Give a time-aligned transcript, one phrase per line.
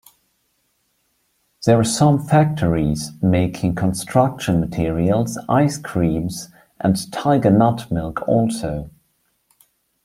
[1.67, 8.89] There are some factories making construction materials, ice creams and tiger nut milk, also.